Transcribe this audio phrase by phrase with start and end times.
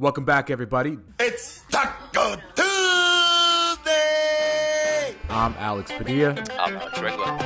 [0.00, 0.98] Welcome back, everybody.
[1.20, 2.34] It's Talk-O
[3.76, 3.94] Tuesday.
[5.30, 6.34] I'm Alex Padilla.
[6.58, 7.38] I'm Alex Regla.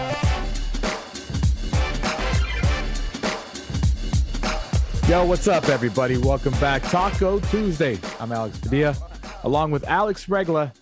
[5.11, 6.16] Yo, what's up, everybody?
[6.16, 6.82] Welcome back.
[6.84, 7.98] Talk-O Tuesday.
[8.19, 8.96] I'm Alex Padilla,
[9.45, 10.73] along with Alex Regla,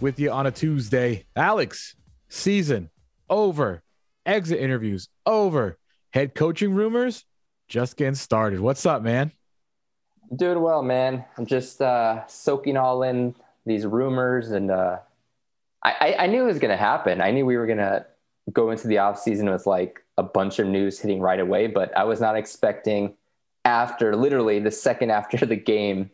[0.00, 1.26] with you on a Tuesday.
[1.36, 1.94] Alex,
[2.30, 2.88] season
[3.28, 3.82] over.
[4.24, 5.76] Exit interviews over.
[6.14, 7.26] Head coaching rumors
[7.68, 8.60] just getting started.
[8.60, 9.30] What's up, man?
[10.34, 11.24] Doing well, man.
[11.36, 13.34] I'm just uh, soaking all in
[13.66, 14.98] these rumors, and uh,
[15.84, 17.20] I, I, knew it was going to happen.
[17.20, 18.06] I knew we were going to
[18.52, 21.96] go into the off season with like a bunch of news hitting right away, but
[21.96, 23.14] I was not expecting
[23.64, 26.10] after literally the second after the game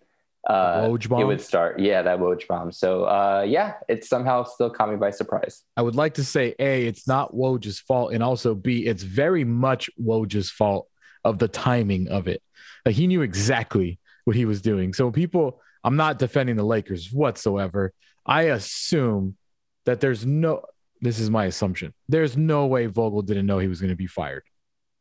[0.49, 1.79] uh, it would start.
[1.79, 2.73] Yeah, that Woj bomb.
[2.73, 5.63] So uh, yeah, it somehow still caught me by surprise.
[5.77, 9.45] I would like to say a, it's not Woj's fault, and also b, it's very
[9.45, 10.89] much Woj's fault
[11.23, 12.43] of the timing of it.
[12.87, 14.93] Like he knew exactly what he was doing.
[14.93, 17.95] So people, I'm not defending the Lakers whatsoever.
[18.27, 19.39] I assume
[19.87, 20.65] that there's no,
[21.01, 21.95] this is my assumption.
[22.11, 24.43] There's no way Vogel didn't know he was going to be fired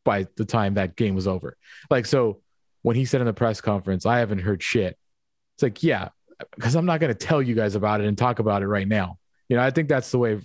[0.05, 1.57] by the time that game was over.
[1.89, 2.39] Like, so
[2.83, 4.97] when he said in the press conference, I haven't heard shit.
[5.55, 6.07] It's like, yeah,
[6.55, 8.87] because I'm not going to tell you guys about it and talk about it right
[8.87, 9.17] now.
[9.49, 10.39] You know, I think that's the way,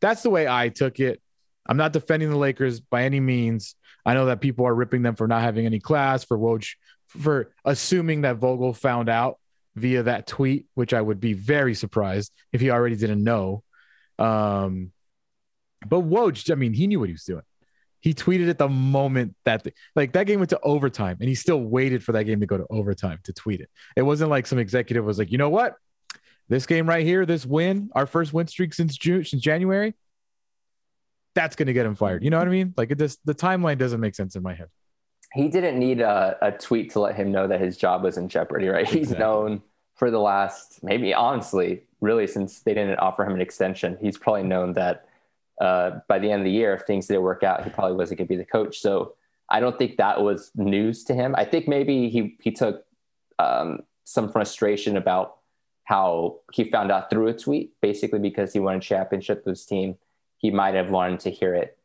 [0.00, 1.20] that's the way I took it.
[1.66, 3.74] I'm not defending the Lakers by any means.
[4.06, 6.76] I know that people are ripping them for not having any class, for Woj
[7.20, 9.38] for assuming that Vogel found out
[9.74, 13.62] via that tweet, which I would be very surprised if he already didn't know.
[14.18, 14.92] Um,
[15.86, 17.42] but Woj, I mean, he knew what he was doing.
[18.00, 21.34] He tweeted at the moment that, the, like, that game went to overtime, and he
[21.34, 23.70] still waited for that game to go to overtime to tweet it.
[23.96, 25.76] It wasn't like some executive was like, you know what,
[26.48, 29.94] this game right here, this win, our first win streak since June, since January,
[31.34, 32.24] that's going to get him fired.
[32.24, 32.74] You know what I mean?
[32.76, 34.68] Like, it just the timeline doesn't make sense in my head
[35.34, 38.28] he didn't need a, a, tweet to let him know that his job was in
[38.28, 38.82] jeopardy, right?
[38.82, 39.00] Exactly.
[39.00, 39.62] He's known
[39.94, 44.42] for the last, maybe honestly, really since they didn't offer him an extension, he's probably
[44.42, 45.06] known that
[45.60, 48.18] uh, by the end of the year, if things didn't work out, he probably wasn't
[48.18, 48.80] going to be the coach.
[48.80, 49.14] So
[49.48, 51.34] I don't think that was news to him.
[51.36, 52.84] I think maybe he he took
[53.38, 55.36] um, some frustration about
[55.84, 59.66] how he found out through a tweet, basically because he won a championship with his
[59.66, 59.96] team.
[60.38, 61.78] He might have wanted to hear it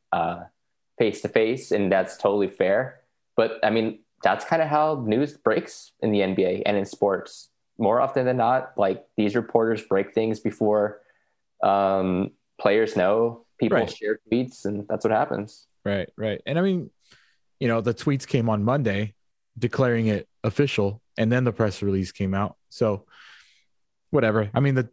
[0.98, 2.97] face to face, and that's totally fair.
[3.38, 7.50] But I mean, that's kind of how news breaks in the NBA and in sports.
[7.78, 11.00] More often than not, like these reporters break things before
[11.64, 13.46] um, players know.
[13.60, 13.90] People right.
[13.90, 15.68] share tweets, and that's what happens.
[15.86, 16.42] Right, right.
[16.46, 16.90] And I mean,
[17.60, 19.14] you know, the tweets came on Monday
[19.58, 22.56] declaring it official, and then the press release came out.
[22.70, 23.06] So,
[24.10, 24.50] whatever.
[24.54, 24.90] I mean, the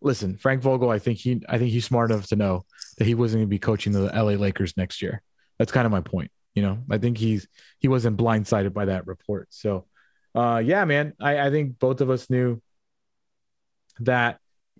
[0.00, 0.90] listen, Frank Vogel.
[0.90, 2.64] I think he, I think he's smart enough to know
[2.98, 5.22] that he wasn't going to be coaching the LA Lakers next year.
[5.58, 6.30] That's kind of my point.
[6.54, 7.48] You know, I think he's
[7.78, 9.48] he wasn't blindsided by that report.
[9.50, 9.86] So,
[10.34, 12.60] uh, yeah, man, I, I think both of us knew
[14.00, 14.38] that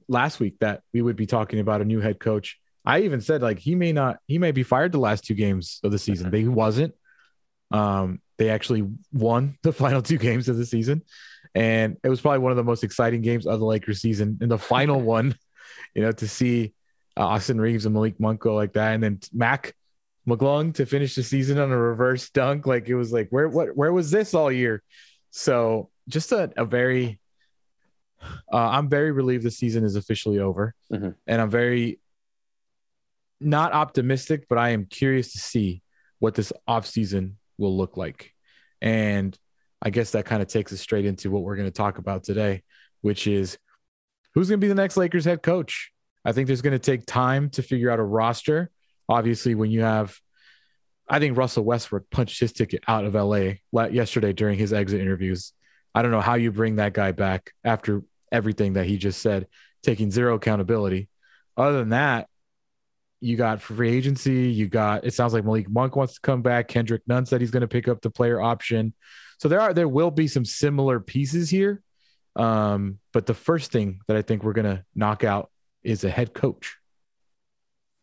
[0.08, 2.58] last week that we would be talking about a new head coach.
[2.84, 5.80] I even said like he may not, he may be fired the last two games
[5.84, 6.30] of the season.
[6.30, 6.94] They wasn't.
[7.70, 11.02] Um, they actually won the final two games of the season,
[11.54, 14.38] and it was probably one of the most exciting games of the Lakers season.
[14.40, 15.36] In the final one,
[15.94, 16.74] you know, to see
[17.16, 19.74] uh, Austin Reaves and Malik Monk go like that, and then Mac
[20.28, 22.66] McClung to finish the season on a reverse dunk.
[22.66, 24.82] Like it was like, where, what, where was this all year?
[25.30, 27.18] So just a, a very,
[28.52, 30.74] uh, I'm very relieved the season is officially over.
[30.92, 31.10] Mm-hmm.
[31.26, 31.98] And I'm very
[33.40, 35.82] not optimistic, but I am curious to see
[36.20, 38.32] what this off season will look like.
[38.80, 39.36] And
[39.80, 42.22] I guess that kind of takes us straight into what we're going to talk about
[42.22, 42.62] today,
[43.00, 43.58] which is
[44.34, 45.90] who's going to be the next Lakers head coach.
[46.24, 48.70] I think there's going to take time to figure out a roster
[49.12, 50.18] obviously when you have
[51.08, 53.54] I think Russell Westbrook punched his ticket out of LA
[53.90, 55.52] yesterday during his exit interviews.
[55.94, 59.46] I don't know how you bring that guy back after everything that he just said,
[59.82, 61.10] taking zero accountability.
[61.56, 62.28] Other than that,
[63.20, 64.50] you got free agency.
[64.50, 66.68] You got it sounds like Malik Monk wants to come back.
[66.68, 68.94] Kendrick Nunn said he's going to pick up the player option.
[69.38, 71.82] So there are there will be some similar pieces here.
[72.36, 75.50] Um, but the first thing that I think we're going to knock out
[75.82, 76.76] is a head coach.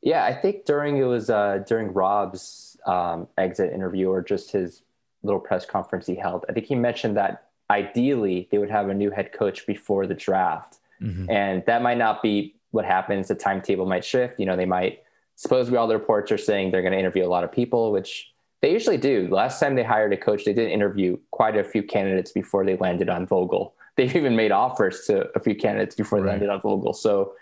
[0.01, 4.81] Yeah, I think during it was uh, during Rob's um, exit interview or just his
[5.23, 6.45] little press conference he held.
[6.47, 10.13] I think he mentioned that ideally they would have a new head coach before the
[10.13, 11.29] draft, mm-hmm.
[11.29, 13.27] and that might not be what happens.
[13.27, 14.39] The timetable might shift.
[14.39, 15.03] You know, they might
[15.35, 18.31] supposedly all the reports are saying they're going to interview a lot of people, which
[18.61, 19.27] they usually do.
[19.31, 22.75] Last time they hired a coach, they did interview quite a few candidates before they
[22.77, 23.73] landed on Vogel.
[23.95, 26.25] They've even made offers to a few candidates before right.
[26.25, 26.93] they landed on Vogel.
[26.93, 27.33] So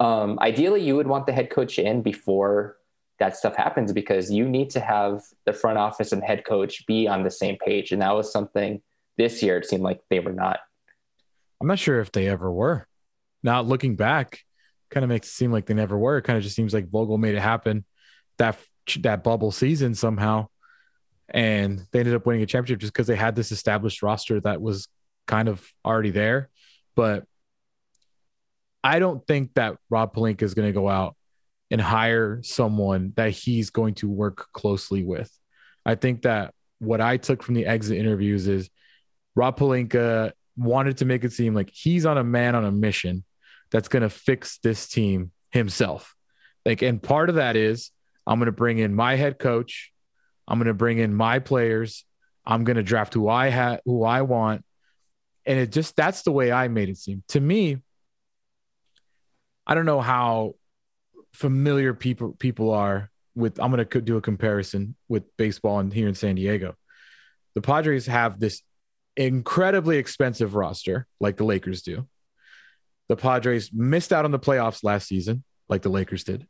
[0.00, 2.76] um, ideally, you would want the head coach in before
[3.18, 7.08] that stuff happens because you need to have the front office and head coach be
[7.08, 7.90] on the same page.
[7.90, 8.80] And that was something
[9.16, 10.60] this year it seemed like they were not
[11.60, 12.86] I'm not sure if they ever were.
[13.42, 14.40] Now looking back,
[14.90, 16.18] kind of makes it seem like they never were.
[16.18, 17.84] It kind of just seems like Vogel made it happen
[18.38, 18.58] that
[19.00, 20.48] that bubble season somehow,
[21.28, 24.62] and they ended up winning a championship just because they had this established roster that
[24.62, 24.88] was
[25.26, 26.48] kind of already there.
[26.94, 27.24] But
[28.82, 31.16] I don't think that Rob Pelinka is going to go out
[31.70, 35.30] and hire someone that he's going to work closely with.
[35.84, 38.70] I think that what I took from the exit interviews is
[39.34, 43.24] Rob Pelinka wanted to make it seem like he's on a man on a mission
[43.70, 46.14] that's going to fix this team himself.
[46.64, 47.90] Like, and part of that is
[48.26, 49.92] I'm going to bring in my head coach.
[50.46, 52.04] I'm going to bring in my players.
[52.46, 54.64] I'm going to draft who I had, who I want.
[55.44, 57.78] And it just, that's the way I made it seem to me.
[59.68, 60.54] I don't know how
[61.34, 66.08] familiar people, people are with, I'm going to do a comparison with baseball and here
[66.08, 66.74] in San Diego.
[67.54, 68.62] The Padres have this
[69.16, 72.08] incredibly expensive roster like the Lakers do.
[73.08, 76.46] The Padres missed out on the playoffs last season, like the Lakers did.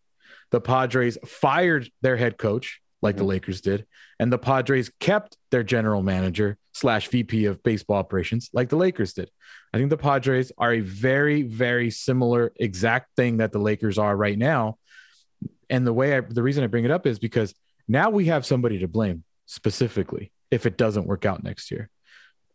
[0.50, 3.25] The Padres fired their head coach, like mm-hmm.
[3.25, 3.87] the Lakers did.
[4.19, 9.12] And the Padres kept their general manager slash VP of baseball operations, like the Lakers
[9.12, 9.31] did.
[9.73, 14.17] I think the Padres are a very, very similar exact thing that the Lakers are
[14.17, 14.79] right now.
[15.71, 17.55] And the way I, the reason I bring it up is because
[17.87, 21.91] now we have somebody to blame specifically if it doesn't work out next year.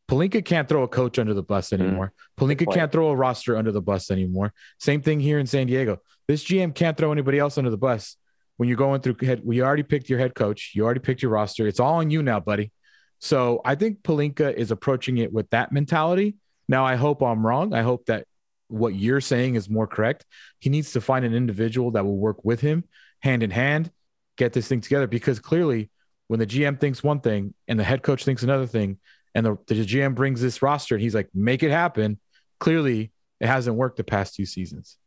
[0.09, 1.83] Pelinka can't throw a coach under the bus mm-hmm.
[1.83, 2.13] anymore.
[2.39, 4.53] Mm, Pelinka can't throw a roster under the bus anymore.
[4.79, 5.99] Same thing here in San Diego.
[6.27, 8.17] This GM can't throw anybody else under the bus.
[8.57, 10.71] When you're going through head, we already picked your head coach.
[10.75, 11.67] You already picked your roster.
[11.67, 12.71] It's all on you now, buddy.
[13.19, 16.35] So I think Pelinka is approaching it with that mentality.
[16.67, 17.73] Now I hope I'm wrong.
[17.73, 18.25] I hope that
[18.67, 20.25] what you're saying is more correct.
[20.59, 22.83] He needs to find an individual that will work with him
[23.21, 23.89] hand in hand,
[24.37, 25.07] get this thing together.
[25.07, 25.89] Because clearly,
[26.27, 28.99] when the GM thinks one thing and the head coach thinks another thing,
[29.35, 32.19] and the, the GM brings this roster and he's like, make it happen.
[32.59, 34.97] Clearly, it hasn't worked the past two seasons.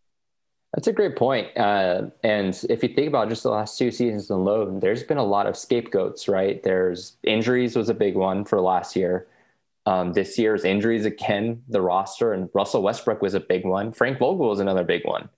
[0.76, 1.56] That's a great point.
[1.56, 5.24] Uh, and if you think about just the last two seasons alone, there's been a
[5.24, 6.62] lot of scapegoats, right?
[6.62, 9.26] There's injuries was a big one for last year.
[9.86, 13.90] Um, this year's injuries again, the roster and Russell Westbrook was a big one.
[13.90, 15.30] Frank Vogel was another big one.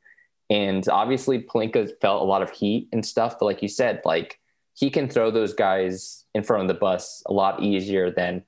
[0.50, 4.41] And obviously Pelinka felt a lot of heat and stuff, but like you said, like
[4.75, 8.43] he can throw those guys in front of the bus a lot easier than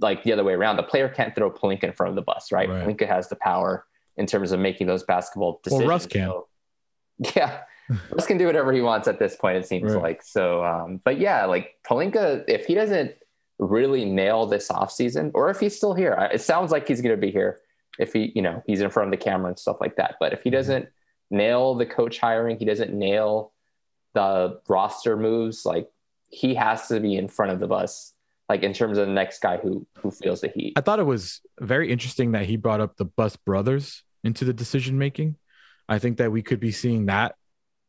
[0.00, 0.76] like the other way around.
[0.76, 2.68] The player can't throw Pelinka in front of the bus, right?
[2.68, 2.82] right.
[2.82, 3.84] Pelinka has the power
[4.16, 5.86] in terms of making those basketball decisions.
[5.86, 6.28] Well, Russ can.
[6.28, 6.48] So,
[7.36, 7.60] yeah.
[8.10, 10.02] Russ can do whatever he wants at this point, it seems right.
[10.02, 10.22] like.
[10.22, 13.12] So, um, but yeah, like Pelinka, if he doesn't
[13.58, 17.20] really nail this offseason, or if he's still here, it sounds like he's going to
[17.20, 17.60] be here
[17.98, 20.16] if he, you know, he's in front of the camera and stuff like that.
[20.20, 20.56] But if he mm-hmm.
[20.56, 20.88] doesn't
[21.30, 23.52] nail the coach hiring, he doesn't nail
[24.14, 25.88] the roster moves, like
[26.28, 28.11] he has to be in front of the bus
[28.52, 30.74] like in terms of the next guy who who feels the heat.
[30.76, 34.52] I thought it was very interesting that he brought up the Buss brothers into the
[34.52, 35.36] decision making.
[35.88, 37.34] I think that we could be seeing that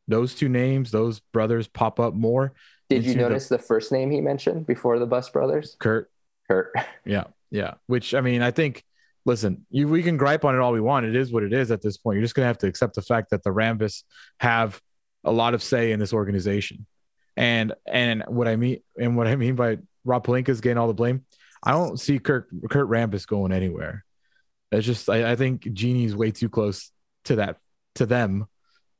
[0.08, 2.54] those two names, those brothers pop up more.
[2.90, 5.76] Did you notice the, the, first name he mentioned before the Buss brothers?
[5.80, 6.10] Kurt.
[6.48, 6.72] Kurt.
[7.06, 7.26] Yeah.
[7.52, 7.74] Yeah.
[7.88, 8.86] Which I mean, I think
[9.26, 11.06] listen, you we can gripe on it all we want.
[11.06, 12.16] It is what it is at this point.
[12.16, 14.04] You're just gonna have to accept the fact that the Rambis
[14.40, 14.82] have
[15.26, 16.86] a lot of say in this organization.
[17.36, 20.94] And and what I mean and what I mean by Rob Pelinka's getting all the
[20.94, 21.26] blame.
[21.62, 24.04] I don't see Kurt Kurt Rambis going anywhere.
[24.72, 26.92] It's just I, I think Jeanie's way too close
[27.26, 27.58] to that
[27.96, 28.48] to them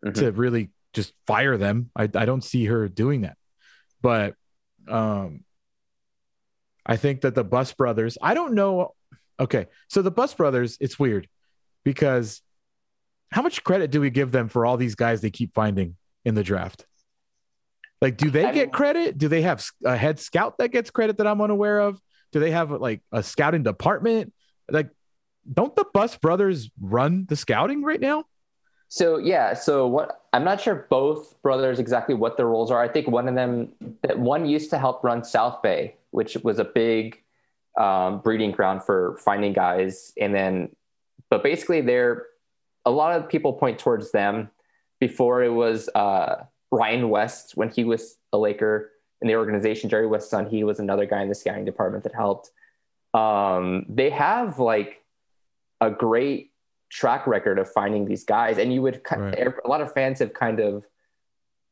[0.06, 0.20] mm-hmm.
[0.20, 1.90] to really just fire them.
[1.96, 3.38] I, I don't see her doing that.
[4.02, 4.36] But
[4.88, 5.44] um
[6.86, 8.94] I think that the Buss brothers, I don't know.
[9.40, 9.68] Okay.
[9.88, 11.28] So the Buss brothers, it's weird
[11.84, 12.42] because
[13.32, 16.36] how much credit do we give them for all these guys they keep finding in
[16.36, 16.86] the draft?
[18.04, 19.18] Like, do they get credit?
[19.18, 22.02] Do they have a head scout that gets credit that I'm unaware of?
[22.34, 24.34] Do they have like a scouting department?
[24.70, 24.90] Like,
[25.52, 28.26] don't the Buss brothers run the scouting right now?
[28.90, 32.82] So yeah, so what I'm not sure both brothers exactly what their roles are.
[32.82, 33.70] I think one of them,
[34.02, 37.24] that one used to help run South Bay, which was a big
[37.80, 40.76] um, breeding ground for finding guys, and then,
[41.30, 42.26] but basically, they're
[42.84, 44.50] a lot of people point towards them.
[45.00, 49.92] Before it was uh, Ryan West when he was a Laker in the organization.
[49.92, 52.50] Jerry West's son, he was another guy in the scouting department that helped.
[53.14, 55.04] Um, they have like
[55.80, 56.52] a great
[56.90, 59.54] track record of finding these guys, and you would right.
[59.64, 60.84] a lot of fans have kind of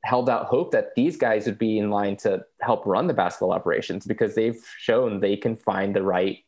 [0.03, 3.53] held out hope that these guys would be in line to help run the basketball
[3.53, 6.39] operations because they've shown they can find the right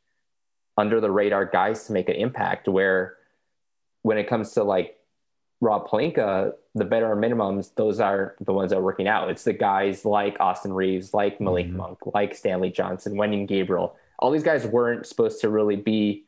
[0.78, 2.68] under the radar guys to make an impact.
[2.68, 3.16] Where
[4.04, 4.96] when it comes to like
[5.60, 9.30] Rob Pelinka, the better minimums, those are the ones that are working out.
[9.30, 11.78] It's the guys like Austin Reaves, like Malik mm-hmm.
[11.78, 13.96] Monk, like Stanley Johnson, Wenyen Gabriel.
[14.20, 16.26] All these guys weren't supposed to really be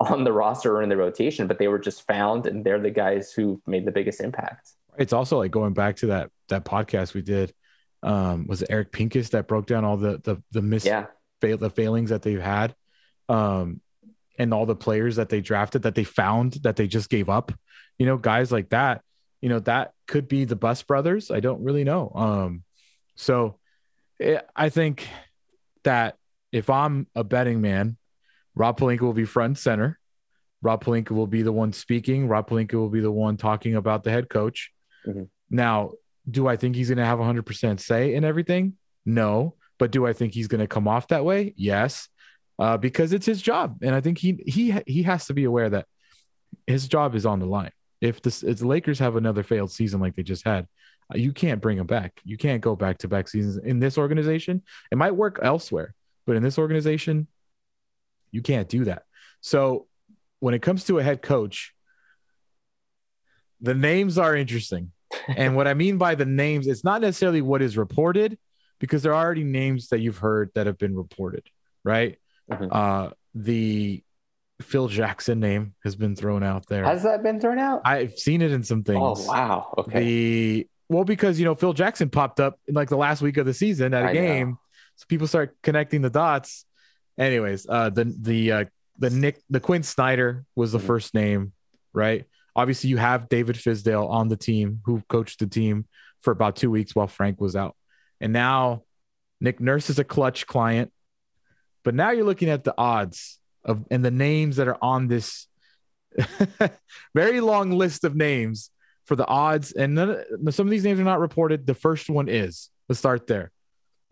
[0.00, 2.90] on the roster or in the rotation, but they were just found and they're the
[2.90, 4.70] guys who made the biggest impact.
[4.98, 7.54] It's also like going back to that that podcast we did.
[8.02, 11.06] Um, was it Eric Pincus that broke down all the the the miss Yeah.
[11.40, 12.74] fail the failings that they've had,
[13.28, 13.80] um,
[14.38, 17.52] and all the players that they drafted that they found that they just gave up.
[17.98, 19.02] You know, guys like that.
[19.46, 21.30] You know, that could be the Buss brothers.
[21.30, 22.10] I don't really know.
[22.12, 22.64] Um,
[23.14, 23.60] so
[24.18, 25.06] it, I think
[25.84, 26.16] that
[26.50, 27.96] if I'm a betting man,
[28.56, 30.00] Rob Pelinka will be front and center.
[30.62, 32.26] Rob Pelinka will be the one speaking.
[32.26, 34.72] Rob Pelinka will be the one talking about the head coach.
[35.06, 35.28] Mhm.
[35.48, 35.92] Now,
[36.28, 38.72] do I think he's going to have 100% say in everything?
[39.04, 39.54] No.
[39.78, 41.54] But do I think he's going to come off that way?
[41.56, 42.08] Yes.
[42.58, 43.78] Uh, because it's his job.
[43.80, 45.86] And I think he he he has to be aware that
[46.66, 47.70] his job is on the line.
[48.00, 50.66] If, this, if the Lakers have another failed season like they just had,
[51.12, 52.20] uh, you can't bring him back.
[52.24, 54.62] You can't go back to back seasons in this organization.
[54.90, 55.94] It might work elsewhere,
[56.26, 57.26] but in this organization,
[58.30, 59.04] you can't do that.
[59.40, 59.86] So
[60.40, 61.72] when it comes to a head coach,
[63.60, 64.92] the names are interesting.
[65.28, 68.38] and what I mean by the names, it's not necessarily what is reported
[68.78, 71.44] because there are already names that you've heard that have been reported,
[71.84, 72.18] right?
[72.50, 72.68] Mhm.
[72.70, 74.02] Uh, the
[74.60, 76.84] Phil Jackson name has been thrown out there.
[76.84, 77.82] Has that been thrown out?
[77.84, 78.98] I've seen it in some things.
[79.00, 79.74] Oh wow.
[79.78, 80.00] Okay.
[80.04, 83.44] The well, because you know Phil Jackson popped up in like the last week of
[83.46, 84.20] the season at a I know.
[84.20, 84.58] game,
[84.96, 86.64] so people start connecting the dots.
[87.18, 88.64] Anyways, uh, the the uh,
[88.98, 90.86] the Nick the Quin Snyder was the Mhm.
[90.86, 91.52] first name,
[91.92, 92.24] right?
[92.54, 95.86] Obviously, you have David Fizdale on the team who coached the team
[96.20, 97.76] for about two weeks while Frank was out,
[98.22, 98.84] and now
[99.40, 100.90] Nick Nurse is a clutch client.
[101.84, 105.46] But now you're looking at the odds of and the names that are on this
[107.14, 108.70] very long list of names
[109.04, 109.72] for the odds.
[109.72, 109.98] And
[110.50, 111.66] some of these names are not reported.
[111.66, 112.70] The first one is.
[112.88, 113.50] Let's start there.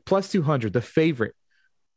[0.04, 1.34] Plus 200, the favorite,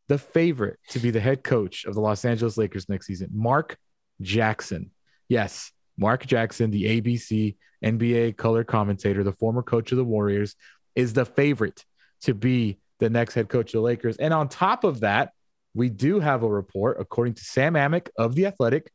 [0.07, 3.77] the favorite to be the head coach of the Los Angeles Lakers next season, Mark
[4.21, 4.91] Jackson.
[5.27, 10.55] Yes, Mark Jackson, the ABC NBA color commentator, the former coach of the Warriors,
[10.95, 11.83] is the favorite
[12.21, 14.17] to be the next head coach of the Lakers.
[14.17, 15.31] And on top of that,
[15.77, 18.91] we do have a report, according to Sam Amick of The Athletic,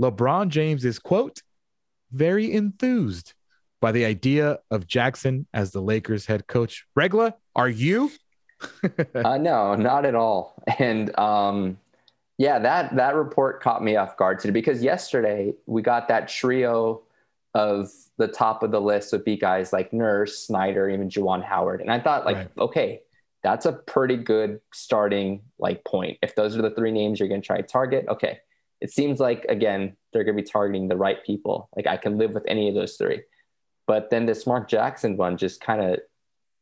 [0.00, 1.42] LeBron James is, quote,
[2.10, 3.34] very enthused
[3.82, 6.86] by the idea of Jackson as the Lakers head coach.
[6.96, 8.10] Regla, are you?
[9.14, 10.62] uh, no, not at all.
[10.78, 11.78] And um,
[12.38, 17.02] yeah, that that report caught me off guard today because yesterday we got that trio
[17.54, 21.82] of the top of the list would be guys like Nurse, Snyder, even Juwan Howard,
[21.82, 22.48] and I thought like, Right.
[22.58, 23.02] okay,
[23.46, 26.18] that's a pretty good starting like point.
[26.20, 28.40] If those are the three names you're going to try to target, okay.
[28.80, 31.68] It seems like again they're going to be targeting the right people.
[31.76, 33.22] Like I can live with any of those three,
[33.86, 36.00] but then this Mark Jackson one just kind of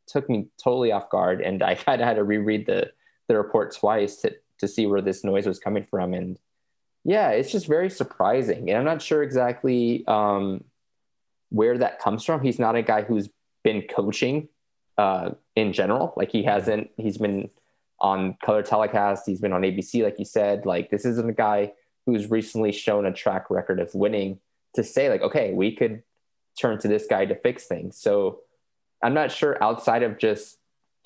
[0.07, 2.93] took me totally off guard and I kind of had to reread the
[3.29, 6.39] the report twice to to see where this noise was coming from and
[7.03, 10.65] yeah it's just very surprising and I'm not sure exactly um,
[11.49, 13.31] where that comes from he's not a guy who's
[13.63, 14.49] been coaching
[14.99, 16.15] uh, in general.
[16.17, 17.51] Like he hasn't he's been
[18.01, 20.67] on color telecast he's been on ABC like you said.
[20.67, 21.73] Like this isn't a guy
[22.07, 24.39] who's recently shown a track record of winning
[24.75, 26.03] to say like okay we could
[26.61, 27.97] turn to this guy to fix things.
[27.99, 28.41] So
[29.03, 30.59] I'm not sure outside of just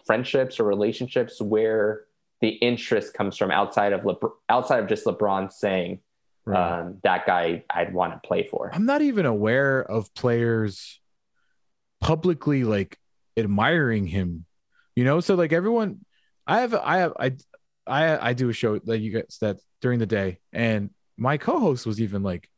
[0.07, 2.04] friendships or relationships where
[2.40, 6.00] the interest comes from outside of Lebr- outside of just LeBron saying
[6.47, 8.71] um, that guy I'd want to play for.
[8.73, 11.00] I'm not even aware of players
[12.00, 12.99] publicly like
[13.38, 14.45] admiring him.
[14.97, 16.04] You know, so like everyone,
[16.47, 17.33] I have, I have, I,
[17.87, 21.87] I, I do a show that you guys that during the day, and my co-host
[21.87, 22.49] was even like,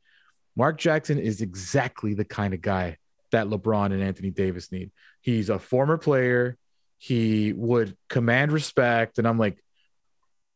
[0.56, 2.96] Mark Jackson is exactly the kind of guy
[3.30, 4.90] that LeBron and Anthony Davis need.
[5.20, 6.56] He's a former player.
[6.98, 9.62] He would command respect, and I'm like,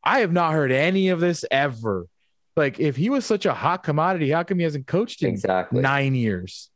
[0.02, 2.06] I have not heard any of this ever.
[2.56, 5.80] Like, if he was such a hot commodity, how come he hasn't coached in Exactly.
[5.80, 6.70] nine years?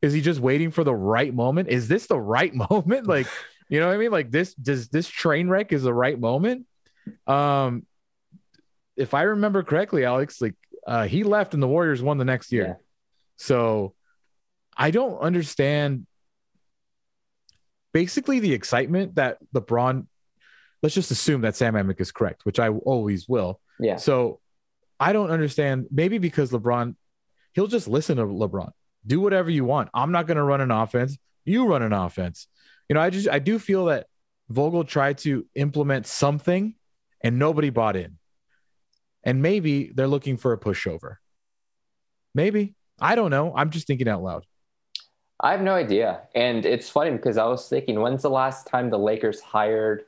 [0.00, 1.68] Is he just waiting for the right moment?
[1.68, 3.06] Is this the right moment?
[3.06, 3.26] Like,
[3.68, 4.10] you know what I mean?
[4.10, 6.66] Like this, does this train wreck is the right moment?
[7.26, 7.86] Um,
[8.96, 10.54] if I remember correctly, Alex, like
[10.86, 12.66] uh, he left and the Warriors won the next year.
[12.66, 12.74] Yeah.
[13.36, 13.94] So
[14.76, 16.06] I don't understand
[17.92, 20.06] basically the excitement that LeBron.
[20.82, 23.60] Let's just assume that Sam Amick is correct, which I always will.
[23.80, 23.96] Yeah.
[23.96, 24.40] So
[25.00, 25.86] I don't understand.
[25.90, 26.94] Maybe because LeBron,
[27.52, 28.70] he'll just listen to LeBron.
[29.06, 29.88] Do whatever you want.
[29.94, 31.16] I'm not going to run an offense.
[31.44, 32.46] You run an offense.
[32.88, 34.06] You know, I just I do feel that
[34.48, 36.74] Vogel tried to implement something
[37.22, 38.18] and nobody bought in.
[39.24, 41.16] And maybe they're looking for a pushover.
[42.34, 42.74] Maybe.
[43.00, 43.52] I don't know.
[43.54, 44.44] I'm just thinking out loud.
[45.40, 46.22] I have no idea.
[46.34, 50.04] And it's funny because I was thinking, when's the last time the Lakers hired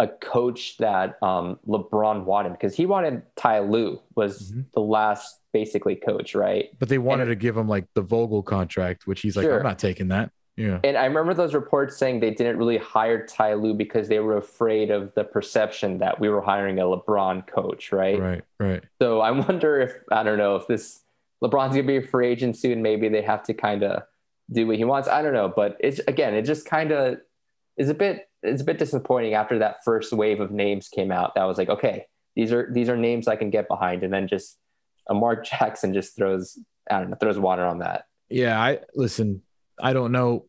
[0.00, 4.64] a coach that um, LeBron wanted because he wanted Ty Lue was Mhm.
[4.74, 6.70] the last basically coach, right?
[6.80, 9.58] But they wanted And- to give him like the Vogel contract, which he's like, Sure.
[9.58, 10.30] I'm not taking that.
[10.56, 10.78] Yeah.
[10.84, 14.36] And I remember those reports saying they didn't really hire Ty Lue because they were
[14.36, 18.18] afraid of the perception that we were hiring a LeBron coach, right?
[18.20, 18.42] Right.
[18.60, 18.82] Right.
[19.00, 21.02] So I wonder if I don't know if this
[21.42, 22.82] LeBron's gonna be a free agent soon.
[22.82, 24.02] Maybe they have to kind of
[24.50, 25.08] do what he wants.
[25.08, 27.18] I don't know, but it's again, it just kind of
[27.76, 31.34] is a bit it's a bit disappointing after that first wave of names came out.
[31.34, 34.28] That was like, okay, these are these are names I can get behind, and then
[34.28, 34.58] just
[35.08, 36.58] a Mark Jackson just throws
[36.90, 38.04] I don't know throws water on that.
[38.28, 39.42] Yeah, I listen.
[39.80, 40.46] I don't know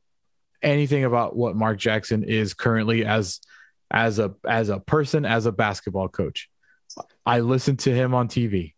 [0.62, 3.40] anything about what Mark Jackson is currently as
[3.92, 6.50] as a as a person as a basketball coach.
[7.26, 8.74] I listen to him on TV.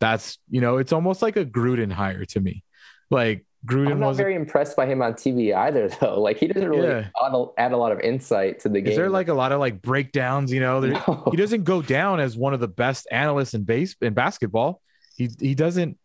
[0.00, 2.64] That's you know, it's almost like a Gruden hire to me.
[3.10, 6.20] Like Gruden I'm not very impressed by him on TV either, though.
[6.20, 7.08] Like he doesn't really Yeah.
[7.24, 8.90] add, a, add a lot of insight to the game.
[8.90, 10.52] is there like a lot of like breakdowns?
[10.52, 11.28] You know, there, No.
[11.30, 14.80] he doesn't go down as one of the best analysts in base in basketball.
[15.16, 15.96] He he doesn't,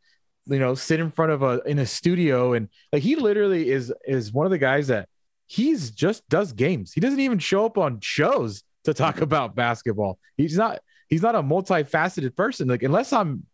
[0.46, 3.92] you know, sit in front of a in a studio and like he literally is
[4.06, 5.10] is one of the guys that
[5.48, 6.94] he's just does games.
[6.94, 10.20] He doesn't even show up on shows to talk about basketball.
[10.36, 12.68] He's not he's not a multifaceted person.
[12.68, 13.48] Like unless I'm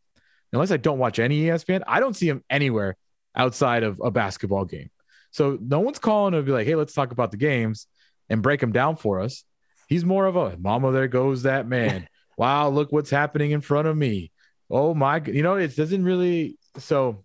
[0.51, 2.98] unless I don't watch any ESPN, I don't see him anywhere
[3.36, 4.90] outside of a basketball game.
[5.32, 7.88] So no one's calling to be like, hey, let's talk about the games
[8.30, 9.44] and break them down for us.
[9.90, 12.08] He's more of a mama, there goes that man.
[12.38, 14.32] wow, look what's happening in front of me.
[14.70, 16.58] Oh my, g-" you know, it doesn't really.
[16.78, 17.24] So,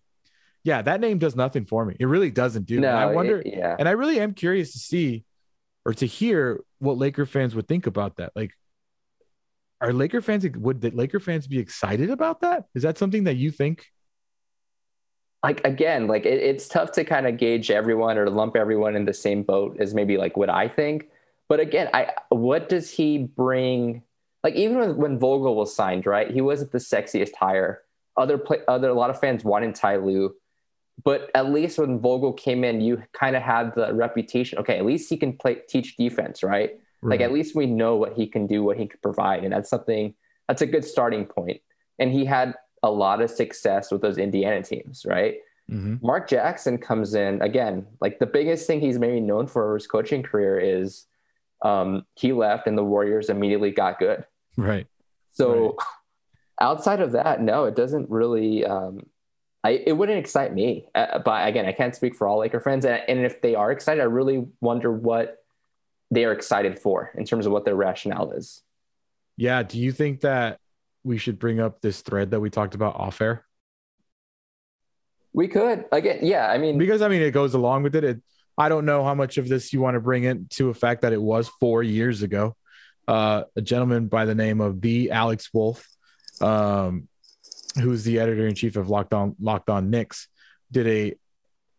[0.64, 1.96] yeah, that name does nothing for me.
[1.98, 2.80] It really doesn't, dude.
[2.80, 3.76] no, And I wonder, it- yeah.
[3.78, 5.24] and I really am curious to see
[5.86, 8.32] or to hear what Laker fans would think about that.
[8.34, 8.52] Like,
[9.80, 12.64] are Laker fans would the Laker fans be excited about that?
[12.74, 13.86] Is that something that you think?
[15.42, 19.04] Like again, like it, it's tough to kind of gauge everyone or lump everyone in
[19.04, 21.08] the same boat as maybe like what I think.
[21.48, 24.02] But again, I what does he bring?
[24.42, 26.30] Like even when, when Vogel was signed, right?
[26.30, 27.82] He wasn't the sexiest hire.
[28.16, 30.34] Other play, other a lot of fans wanted Ty Lue,
[31.04, 34.58] but at least when Vogel came in, you kind of had the reputation.
[34.58, 36.78] Okay, at least he can play teach defense, right?
[37.00, 39.70] Like at least we know what he can do, what he can provide, and that's
[39.70, 40.14] something
[40.48, 41.60] that's a good starting point.
[42.00, 45.36] And he had a lot of success with those Indiana teams, right?
[45.70, 46.02] Mhm.
[46.02, 47.86] Mark Jackson comes in again.
[48.00, 51.06] Like the biggest thing he's maybe known for his coaching career is
[51.62, 54.24] um, he left and the Warriors immediately got good.
[54.56, 54.86] right.
[55.32, 55.76] So
[56.60, 58.64] outside of that, no, it doesn't really.
[58.64, 59.06] Um,
[59.64, 60.86] I it wouldn't excite me.
[60.94, 63.70] Uh, but again, I can't speak for all Laker fans, and, and if they are
[63.70, 65.38] excited, I really wonder what
[66.10, 68.62] they are excited for in terms of what their rationale is.
[69.36, 69.62] Yeah.
[69.62, 70.58] Do you think that
[71.08, 73.44] we should bring up this thread that we talked about off air?
[75.32, 76.46] We could again, yeah.
[76.48, 78.04] I mean, Because I mean, it goes along with it.
[78.04, 78.20] it
[78.56, 81.12] I don't know how much of this you want to bring into a fact that
[81.12, 82.56] it was four years ago.
[83.06, 85.88] Uh, a gentleman by the name of the Alex Wolf,
[86.42, 87.08] um,
[87.80, 90.28] who's the editor in chief of Locked On Locked On Knicks,
[90.70, 91.14] did a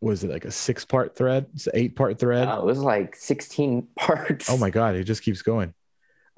[0.02, 2.48] was it like a six part thread, it's an eight part thread.
[2.48, 4.50] uh, it was like 16 parts.
[4.50, 5.74] Oh my God, it just keeps going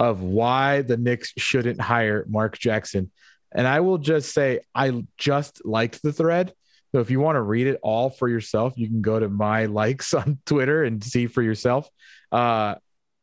[0.02, 3.12] of why the Knicks shouldn't hire Mark Jackson.
[3.52, 6.54] And I will just say, I just liked the thread.
[6.92, 9.66] So if you want to read it all for yourself, you can go to my
[9.82, 11.88] likes on Twitter and see for yourself.
[12.32, 12.76] Uh,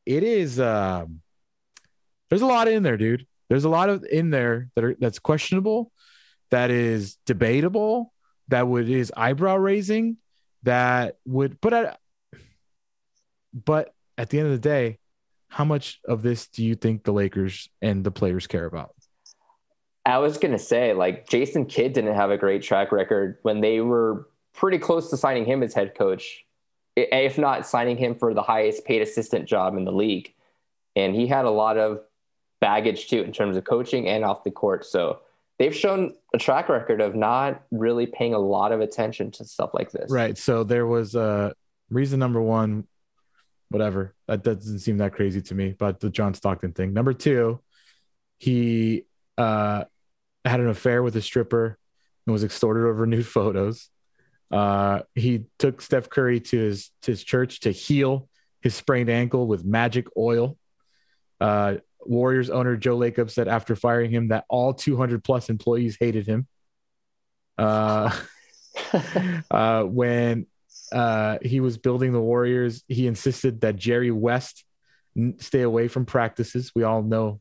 [0.06, 1.20] it is, um,
[2.30, 3.26] there's a lot in there, dude.
[3.48, 5.90] There's a lot of in there that are, that's questionable,
[6.50, 8.12] that is debatable,
[8.48, 10.18] that would is eyebrow raising,
[10.62, 11.96] that would, but I,
[13.52, 14.98] but at the end of the day,
[15.48, 18.94] how much of this do you think the Lakers and the players care about?
[20.04, 23.80] I was gonna say, like Jason Kidd didn't have a great track record when they
[23.80, 26.44] were pretty close to signing him as head coach,
[26.96, 30.34] if not signing him for the highest paid assistant job in the league.
[30.96, 32.00] And he had a lot of
[32.60, 34.84] baggage too in terms of coaching and off the court.
[34.84, 35.20] So
[35.58, 39.70] they've shown a track record of not really paying a lot of attention to stuff
[39.74, 40.10] like this.
[40.10, 40.36] Right.
[40.36, 41.52] So there was uh
[41.90, 42.86] reason number one,
[43.70, 44.14] whatever.
[44.26, 46.92] That doesn't seem that crazy to me, but the John Stockton thing.
[46.92, 47.60] Number two,
[48.38, 49.04] he
[49.36, 49.84] uh
[50.44, 51.78] had an affair with a stripper
[52.26, 53.88] and was extorted over nude photos.
[54.50, 58.28] Uh he took Steph Curry to his to his church to heal
[58.62, 60.56] his sprained ankle with magic oil.
[61.40, 66.26] Uh Warriors owner Joe Lacob said after firing him that all 200 plus employees hated
[66.26, 66.46] him.
[67.58, 68.16] Uh
[69.50, 70.46] uh, when
[70.92, 74.64] uh, he was building the Warriors, he insisted that Jerry West
[75.16, 76.72] n- stay away from practices.
[76.74, 77.40] We all know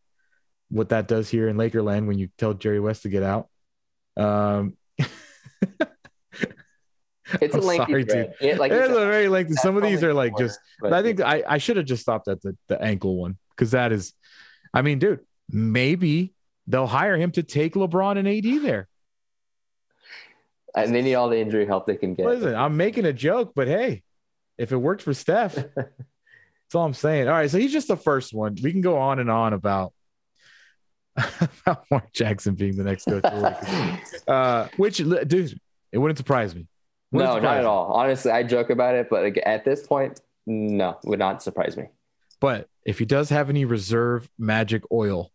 [0.69, 3.47] what that does here in Lakerland when you tell Jerry West to get out.
[4.17, 4.75] Um,
[7.41, 8.33] It's a I'm lengthy sorry, thread.
[8.39, 9.55] It- like you it's said, a very lengthy.
[9.55, 10.59] Some of these are like more, just.
[10.79, 13.71] but I think I, I should have just stopped at the, the ankle one because
[13.71, 14.13] that is
[14.73, 16.33] I mean, dude, maybe
[16.67, 18.87] they'll hire him to take LeBron and AD there.
[20.85, 22.27] And they need all the injury help they can get.
[22.27, 24.03] Listen, I'm making a joke, but hey,
[24.57, 27.27] if it worked for Steph, that's all I'm saying.
[27.27, 28.55] All right, so he's just the first one.
[28.61, 29.93] We can go on and on about
[31.65, 33.23] about Mark Jackson being the next coach.
[34.27, 35.59] uh, which, dude,
[35.91, 36.67] it wouldn't surprise me.
[37.11, 37.67] Wouldn't no, surprise not at me.
[37.67, 37.93] all.
[37.93, 41.85] Honestly, I joke about it, but like, at this point, no, would not surprise me.
[42.39, 45.31] But if he does have any reserve magic oil,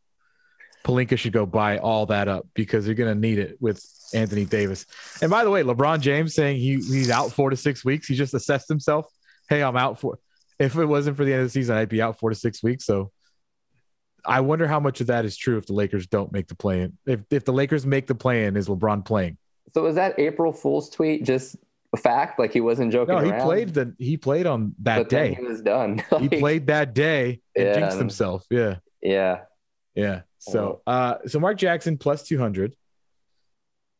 [0.84, 4.44] Pelinka should go buy all that up because you're going to need it with Anthony
[4.44, 4.86] Davis.
[5.20, 8.06] And by the way, LeBron James saying he he's out four to six weeks.
[8.06, 9.06] He just assessed himself.
[9.48, 10.18] Hey, I'm out for.
[10.58, 12.62] If it wasn't for the end of the season, I'd be out four to six
[12.62, 12.84] weeks.
[12.84, 13.10] So
[14.24, 16.82] I wonder how much of that is true if the Lakers don't make the play
[16.82, 16.98] in.
[17.06, 19.38] If if the Lakers make the play in, is LeBron playing?
[19.74, 21.56] So was that April Fool's tweet just
[21.92, 22.38] a fact?
[22.38, 23.14] Like he wasn't joking.
[23.14, 23.42] No, he around?
[23.42, 25.34] played the he played on that but day.
[25.34, 26.02] he was done.
[26.10, 28.44] like, he played that day and yeah, jinxed himself.
[28.50, 28.76] Yeah.
[29.02, 29.40] Yeah.
[29.94, 30.22] Yeah.
[30.50, 32.74] So uh so Mark Jackson plus 200.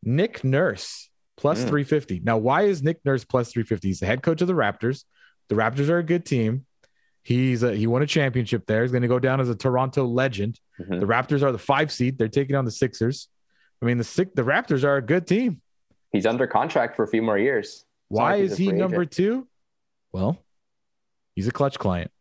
[0.03, 1.69] Nick Nurse plus mm.
[1.69, 2.21] 350.
[2.23, 3.87] Now, why is Nick Nurse plus 350?
[3.87, 5.03] He's the head coach of the Raptors.
[5.49, 6.65] The Raptors are a good team.
[7.23, 8.81] He's a, he won a championship there.
[8.81, 10.59] He's going to go down as a Toronto legend.
[10.79, 10.99] Mm-hmm.
[10.99, 12.17] The Raptors are the five seed.
[12.17, 13.29] They're taking on the Sixers.
[13.81, 15.61] I mean, the six, the Raptors are a good team.
[16.11, 17.85] He's under contract for a few more years.
[18.07, 19.11] Why is he number agent.
[19.11, 19.47] two?
[20.11, 20.37] Well,
[21.35, 22.11] he's a clutch client.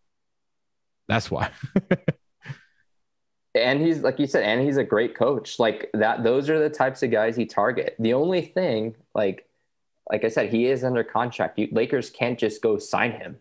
[1.09, 1.51] That's why.
[3.55, 5.59] and he's like you said, and he's a great coach.
[5.59, 7.97] Like that, those are the types of guys he target.
[7.99, 9.47] The only thing, like,
[10.11, 11.59] like I said, he is under contract.
[11.59, 13.39] You, Lakers can't just go sign him.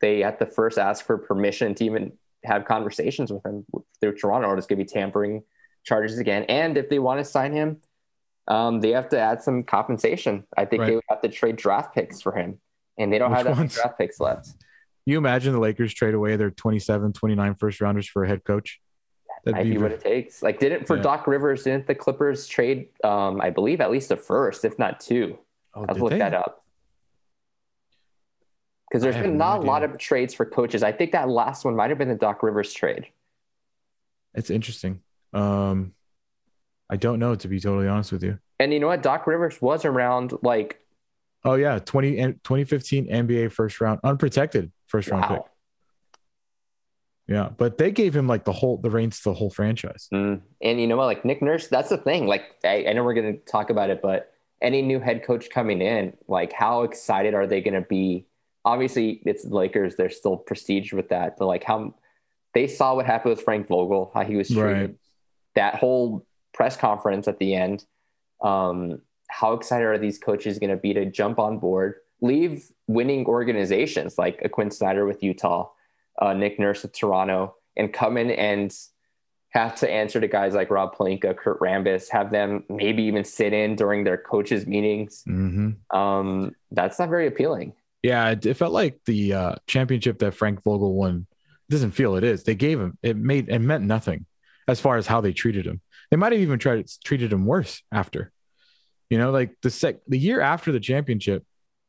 [0.00, 2.12] They have to first ask for permission to even
[2.44, 3.64] have conversations with him
[4.00, 5.42] through Toronto, or it's going to be tampering
[5.84, 6.44] charges again.
[6.44, 7.78] And if they want to sign him,
[8.48, 10.44] um, they have to add some compensation.
[10.56, 10.86] I think right.
[10.88, 12.58] they would have to trade draft picks for him,
[12.98, 14.48] and they don't Which have that draft picks left.
[15.06, 18.80] You imagine the Lakers trade away their 27, 29 first rounders for a head coach?
[19.52, 20.42] That'd be, be what it takes.
[20.42, 21.02] Like, didn't for yeah.
[21.02, 22.88] Doc Rivers, didn't the Clippers trade?
[23.04, 25.38] Um, I believe at least a first, if not two.
[25.72, 26.18] Oh, I'll look they?
[26.18, 26.64] that up.
[28.90, 30.82] Because there's been not no a lot of trades for coaches.
[30.82, 33.06] I think that last one might have been the Doc Rivers trade.
[34.34, 35.00] It's interesting.
[35.32, 35.92] Um,
[36.90, 38.38] I don't know to be totally honest with you.
[38.58, 39.02] And you know what?
[39.02, 40.80] Doc Rivers was around like.
[41.44, 45.36] Oh yeah, 20, 2015 NBA first round unprotected first round wow.
[45.36, 45.42] pick.
[47.28, 50.08] Yeah, but they gave him like the whole the reins to the whole franchise.
[50.12, 50.42] Mm.
[50.62, 51.06] And you know what?
[51.06, 52.26] Like Nick Nurse, that's the thing.
[52.26, 55.50] Like I, I know we're going to talk about it, but any new head coach
[55.50, 58.26] coming in, like how excited are they going to be?
[58.64, 59.96] Obviously, it's the Lakers.
[59.96, 61.94] They're still prestige with that, but like how
[62.54, 64.62] they saw what happened with Frank Vogel, how he was treated.
[64.64, 64.94] Right.
[65.56, 67.84] That whole press conference at the end.
[68.40, 73.26] Um, how excited are these coaches going to be to jump on board, leave winning
[73.26, 75.68] organizations like a Quin Snyder with Utah?
[76.20, 78.74] Uh, Nick Nurse of Toronto, and come in and
[79.50, 83.52] have to answer to guys like Rob Pelinka, Kurt Rambis, have them maybe even sit
[83.52, 85.24] in during their coaches' meetings.
[85.26, 85.96] Mm-hmm.
[85.96, 87.72] Um, that's not very appealing.
[88.02, 91.26] Yeah, it, it felt like the uh, championship that Frank Vogel won.
[91.68, 92.44] Doesn't feel it is.
[92.44, 94.26] They gave him it made it meant nothing
[94.68, 95.80] as far as how they treated him.
[96.10, 98.30] They might have even tried treated him worse after.
[99.10, 101.44] You know, like the sec the year after the championship,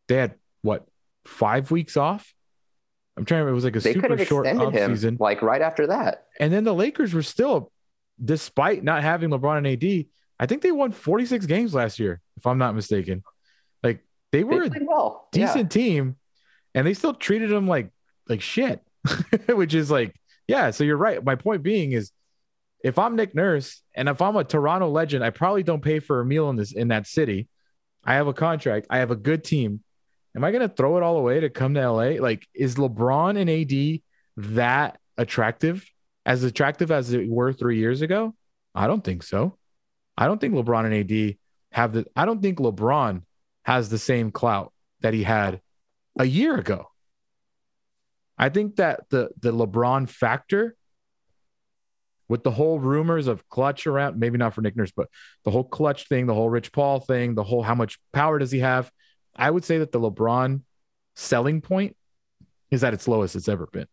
[0.07, 0.87] they had what
[1.25, 2.33] five weeks off
[3.17, 3.49] I'm trying to.
[3.49, 6.27] It was like a they super short off season, like right after that.
[6.39, 7.71] And then the Lakers were still,
[8.23, 10.05] despite not having LeBron and AD,
[10.39, 13.23] I think they won 46 games last year, if I'm not mistaken.
[13.81, 15.29] Like they were they a well.
[15.31, 15.81] decent yeah.
[15.81, 16.15] team,
[16.75, 17.89] and they still treated them like
[18.29, 18.81] like shit,
[19.47, 20.15] which is like
[20.47, 20.69] yeah.
[20.69, 21.23] So you're right.
[21.23, 22.11] My point being is,
[22.83, 26.19] if I'm Nick Nurse and if I'm a Toronto legend, I probably don't pay for
[26.19, 27.49] a meal in this in that city.
[28.03, 28.87] I have a contract.
[28.91, 29.83] I have a good team
[30.37, 32.21] am I going to throw it all away to come to LA?
[32.21, 34.01] Like, is LeBron and AD
[34.53, 35.83] that attractive?
[36.25, 38.35] As attractive as they were three years ago?
[38.75, 39.57] I don't think so.
[40.15, 41.37] I don't think LeBron and AD
[41.71, 43.23] have the, I don't think LeBron
[43.65, 44.71] has the same clout
[45.01, 45.59] that he had
[46.19, 46.85] a year ago.
[48.37, 50.75] I think that the, the LeBron factor
[52.29, 55.07] with the whole rumors of clutch around, maybe not for Nick Nurse, but
[55.45, 58.51] the whole clutch thing, the whole Rich Paul thing, the whole how much power does
[58.51, 58.91] he have?
[59.37, 60.61] I would say that the LeBron
[61.15, 61.95] selling point
[62.71, 63.87] is at its lowest it's ever been.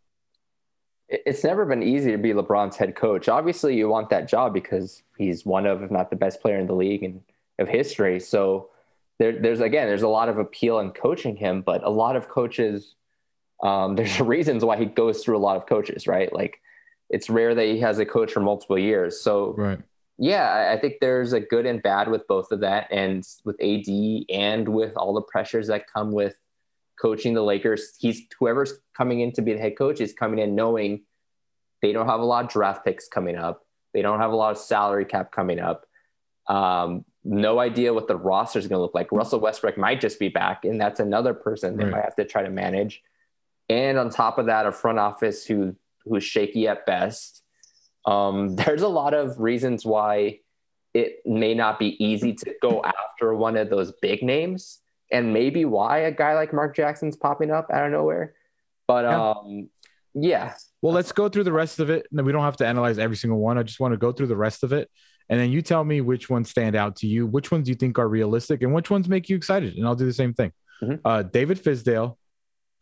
[1.08, 3.28] It's never been easy to be LeBron's head coach.
[3.28, 6.66] Obviously, you want that job because he's one of, if not the best player in
[6.66, 7.20] the league and
[7.58, 8.18] of history.
[8.18, 8.70] So
[9.18, 12.28] there, there's again, there's a lot of appeal in coaching him, but a lot of
[12.28, 12.94] coaches,
[13.62, 16.32] um, there's reasons why he goes through a lot of coaches, right?
[16.32, 16.60] Like
[17.10, 19.20] it's rare that he has a coach for multiple years.
[19.20, 19.80] So right
[20.18, 23.88] yeah, I think there's a good and bad with both of that, and with AD
[24.30, 26.36] and with all the pressures that come with
[27.00, 27.94] coaching the Lakers.
[27.98, 31.02] He's whoever's coming in to be the head coach is coming in knowing
[31.82, 33.66] They don't have a lot of draft picks coming up.
[33.92, 35.84] They don't have a lot of salary cap coming up.
[36.48, 39.12] Um, no idea what the roster is going to look like.
[39.12, 41.92] Russell Westbrook might just be back, and that's another person they Right.
[41.92, 43.02] might have to try to manage.
[43.68, 47.43] And on top of that, a front office who who's shaky at best.
[48.06, 50.40] Um, there's a lot of reasons why
[50.92, 55.64] it may not be easy to go after one of those big names, and maybe
[55.64, 58.34] why a guy like Mark Jackson's popping up out of nowhere.
[58.86, 59.30] But Yeah.
[59.30, 59.68] um,
[60.14, 62.06] yeah, Well, let's go through the rest of it.
[62.12, 63.58] We don't have to analyze every single one.
[63.58, 64.88] I just want to go through the rest of it.
[65.30, 67.98] And then you tell me which ones stand out to you, which ones you think
[67.98, 69.74] are realistic, and which ones make you excited.
[69.76, 70.52] And I'll do the same thing.
[70.82, 71.00] Mhm.
[71.04, 72.16] Uh, David Fizdale,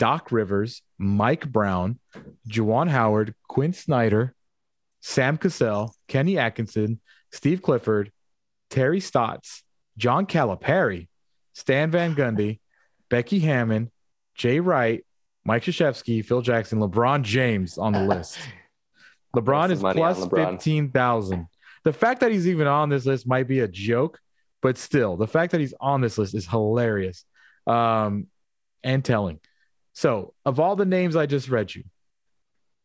[0.01, 2.01] Doc Rivers, Mike Brown,
[2.49, 4.35] Juwan Howard, Quin Snyder,
[5.03, 7.01] Sam Cassell, Kenny Atkinson,
[7.33, 8.11] Steve Clifford,
[8.71, 9.63] Terry Stotts,
[9.99, 11.09] John Calipari,
[11.53, 12.61] Stan Van Gundy,
[13.11, 13.91] Becky Hammon,
[14.35, 15.05] Jay Wright,
[15.45, 18.39] Mike Krzyzewski, Phil Jackson, LeBron James on the list.
[19.37, 20.53] LeBron is money on plus LeBron.
[20.53, 21.47] 15,000.
[21.85, 24.21] The fact that he's even on this list might be a joke,
[24.63, 27.25] but still, the fact that he's on this list is hilarious
[27.67, 28.29] um,
[28.85, 29.41] and telling.
[29.95, 31.83] So, of all the names I just read you,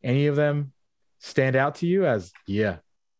[0.02, 0.72] any of them
[1.18, 2.76] stand out to you as, yeah,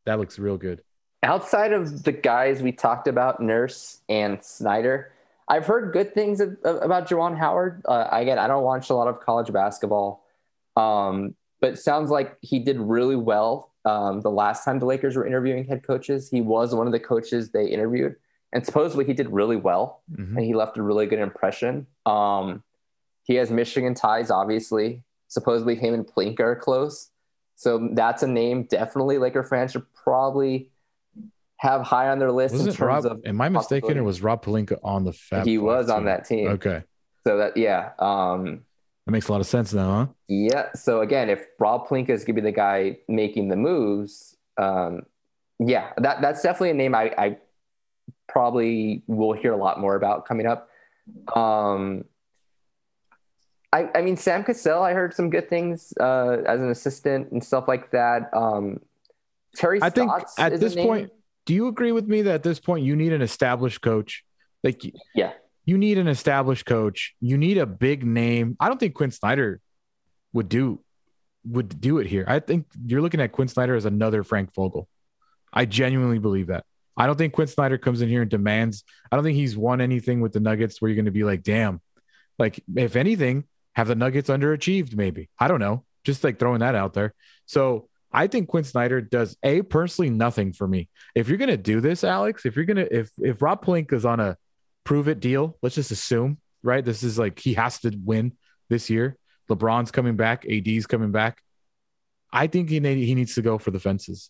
[0.06, 0.82] that looks real good?
[1.24, 5.10] outside of the guys we talked about, Nurse and Snyder,
[5.48, 7.82] I've heard good things of, of- about Juwan Howard.
[7.88, 10.22] Uh, again, I don't watch a lot of college basketball,
[10.76, 15.16] um, but it sounds like he did really well um, the last time the Lakers
[15.16, 16.28] were interviewing head coaches.
[16.30, 18.14] He was one of the coaches they interviewed,
[18.52, 20.36] and supposedly he did really well, Mhm.
[20.36, 21.88] and he left a really good impression.
[22.06, 22.62] Um,
[23.24, 25.02] he has Michigan ties, obviously.
[25.26, 27.10] Supposedly, him and Pelinka are close.
[27.58, 30.70] So that's a name definitely Laker fans should probably
[31.56, 34.44] have high on their list Wasn't terms Rob, of am I mistaken, or was Rob
[34.44, 36.46] Pelinka on the Fab he was on that team.
[36.50, 36.84] Okay.
[37.26, 38.60] So that yeah, um,
[39.06, 40.06] That makes a lot of sense now, huh?
[40.28, 40.68] yeah.
[40.76, 45.02] So again, if Rob Pelinka is gonna be the guy making the moves, um,
[45.58, 47.36] yeah, that that's definitely a name I, I
[48.28, 50.68] probably will hear a lot more about coming up.
[51.34, 52.04] Um,
[53.72, 57.44] I, I mean, Sam Cassell, I heard some good things uh, as an assistant and
[57.44, 58.30] stuff like that.
[58.32, 58.80] Um,
[59.56, 61.10] Terry I think at this point,
[61.44, 64.24] do you agree with me that at this point you need an established coach?
[64.64, 64.82] Like,
[65.14, 65.32] Yeah.
[65.64, 67.14] you need an established coach.
[67.20, 68.56] You need a big name.
[68.58, 69.60] I don't think Quin Snyder
[70.32, 70.80] would do
[71.44, 72.24] would do it here.
[72.28, 74.88] I think you're looking at Quin Snyder as another Frank Vogel.
[75.52, 76.64] I genuinely believe that.
[76.96, 78.84] I don't think Quin Snyder comes in here and demands.
[79.10, 81.42] I don't think he's won anything with the Nuggets where you're going to be like,
[81.42, 81.80] damn.
[82.38, 83.44] Like, if anything,
[83.78, 84.96] have the Nuggets underachieved?
[84.96, 85.84] Maybe I don't know.
[86.02, 87.14] Just like throwing that out there.
[87.46, 90.88] So I think Quin Snyder does a personally nothing for me.
[91.14, 94.18] If you're gonna do this, Alex, if you're gonna if if Rob Pelinka is on
[94.18, 94.36] a
[94.82, 96.84] prove it deal, let's just assume, right?
[96.84, 98.32] This is like he has to win
[98.68, 99.16] this year.
[99.48, 101.40] LeBron's coming back, AD's coming back.
[102.32, 104.28] I think he need, he needs to go for the fences.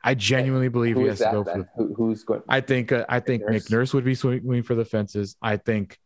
[0.00, 1.58] I genuinely believe he Who has to go for.
[1.58, 2.42] The, Who, who's going?
[2.48, 3.52] I think uh, I think Nurse?
[3.52, 5.34] Nick Nurse would be swinging for the fences.
[5.42, 5.98] I think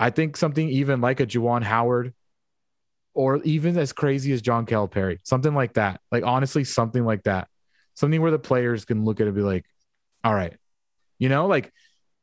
[0.00, 2.14] I think something even like a Juwan Howard
[3.12, 6.00] or even as crazy as John Calipari, something like that.
[6.10, 7.48] Like honestly, something like that.
[7.94, 9.66] Something where the players can look at it and be like,
[10.24, 10.56] all right,
[11.18, 11.70] you know, like,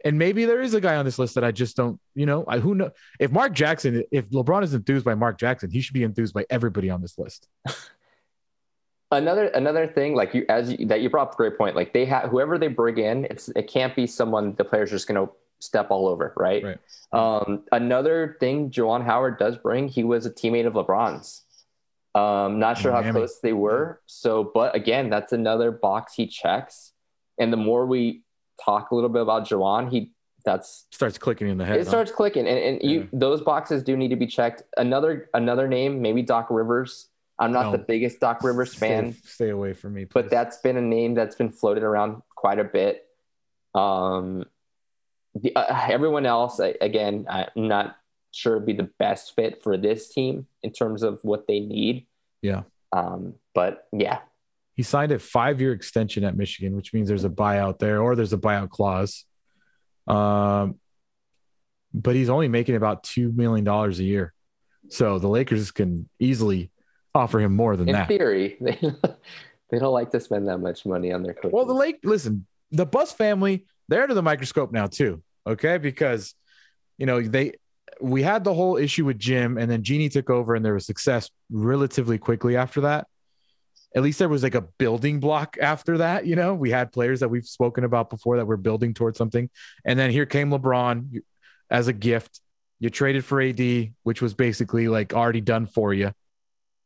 [0.04, 2.46] and maybe there is a guy on this list that I just don't, you know,
[2.48, 5.94] I who know if Mark Jackson, if LeBron is enthused by Mark Jackson, he should
[5.94, 7.48] be enthused by everybody on this list.
[9.12, 11.94] another another thing like you as you, that you brought up a great point like
[11.94, 15.16] they have whoever they bring in it's it can't be someone the players just going
[15.26, 16.78] to step all over right, Right.
[17.14, 21.44] um another thing Juwan Howard does bring he was a teammate of LeBron's
[22.16, 26.94] um not sure how close they were so but again that's another box he checks
[27.40, 28.24] and the more we
[28.64, 30.12] talk a little bit about Juwan he
[30.46, 31.78] that's Starts clicking in the head.
[31.80, 31.90] it huh?
[31.90, 33.06] starts clicking and, and you Yeah.
[33.14, 37.68] those boxes do need to be checked another another name maybe Doc Rivers I'm not
[37.68, 37.72] No.
[37.74, 41.14] the biggest Doc Rivers Stay- fan Stay, away from me, but that's been a name
[41.14, 43.04] that's been floated around quite a bit.
[43.76, 44.44] Um,
[45.42, 47.98] the, uh, everyone else, I, again, I'm not
[48.32, 52.08] sure would be the best fit for this team in terms of what they need.
[52.42, 52.64] Yeah.
[52.94, 54.20] Um, but yeah,
[54.78, 58.16] he signed a five year extension at Michigan, which means there's a buyout there or
[58.16, 59.26] there's a buyout clause.
[60.06, 60.76] Um,
[61.94, 64.34] but he's only making about $2 million a year.
[64.90, 66.70] So the Lakers can easily
[67.16, 68.08] offer him more than in that.
[68.08, 68.80] theory, they,
[69.72, 71.52] they don't like to spend that much money on their coaches.
[71.54, 75.24] Well, the Lake, listen, the Buss family, they're under the microscope now too.
[75.48, 75.78] Okay.
[75.78, 76.36] Because,
[76.98, 77.54] you know, they,
[78.02, 80.86] we had the whole issue with Jim and then Jeanie took over and there was
[80.86, 83.08] success relatively quickly after that.
[83.96, 86.26] At least there was like a building block after that.
[86.26, 89.50] You know, we had players that we've spoken about before that were building towards something.
[89.86, 91.22] And then here came LeBron
[91.72, 92.42] as a gift.
[92.80, 96.12] You traded for AD, which was basically like already done for you.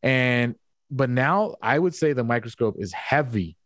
[0.03, 0.55] And
[0.89, 3.57] but now I would say the microscope is heavy,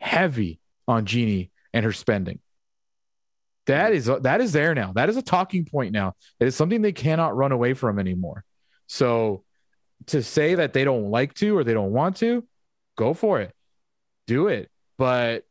[0.00, 2.40] heavy on Jeanie and her spending.
[3.66, 3.96] That mm.
[3.96, 4.92] is uh, that is there now.
[4.94, 6.14] That is a talking point now.
[6.40, 8.44] It is something they cannot run away from anymore.
[8.86, 9.44] So
[10.06, 12.46] to say that they don't like to or they don't want to,
[12.96, 13.54] go for it.
[14.26, 14.70] Do it.
[14.98, 15.44] But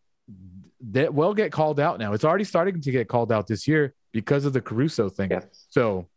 [0.92, 2.14] that will get called out now.
[2.14, 5.32] It's already starting to get called out this year because of the Caruso thing.
[5.32, 5.42] Yeah.
[5.70, 6.08] So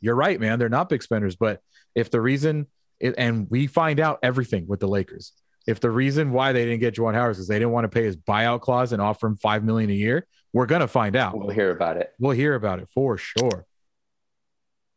[0.00, 0.58] you're right, man.
[0.58, 1.60] They're not big spenders, but
[1.94, 2.66] if the reason
[3.02, 5.32] it, and we find out everything with the Lakers.
[5.66, 8.04] If the reason why they didn't get Juwan Howard is they didn't want to pay
[8.04, 11.36] his buyout clause and offer him five million a year, we're gonna find out.
[11.36, 12.12] We'll hear about it.
[12.18, 13.66] We'll hear about it for sure.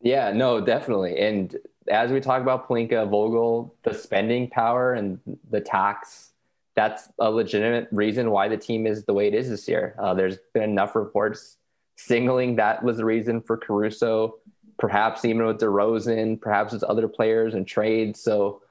[0.01, 1.17] Yeah, no, definitely.
[1.17, 1.55] And
[1.89, 6.31] as we talk about Pelinka, Vogel, the spending power and the tax,
[6.75, 9.95] that's a legitimate reason why the team is the way it is this year.
[9.97, 11.57] Uh, there's been enough reports
[11.97, 14.35] signaling that was the reason for Caruso,
[14.77, 18.21] perhaps even with DeRozan, perhaps with other players and trades.
[18.21, 18.61] So,